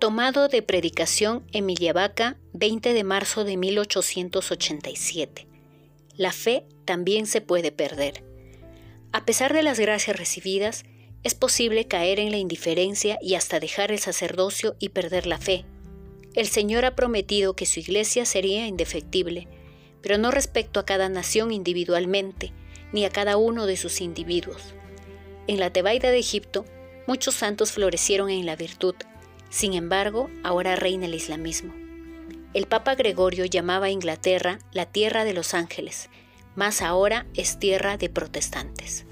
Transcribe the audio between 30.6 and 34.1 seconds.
reina el islamismo. El Papa Gregorio llamaba a